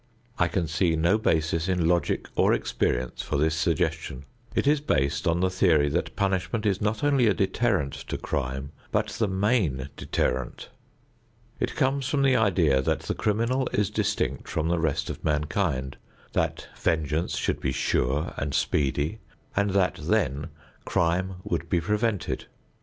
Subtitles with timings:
[0.39, 4.25] I can see no basis in logic or experience for this suggestion.
[4.55, 8.71] It is based on the theory that punishment is not only a deterrent to crime,
[8.91, 10.69] but the main deterrent.
[11.59, 15.97] It comes from the idea that the criminal is distinct from the rest of mankind,
[16.33, 19.19] that vengeance should be sure and speedy
[19.55, 20.47] and that then
[20.83, 22.47] crime would be prevented.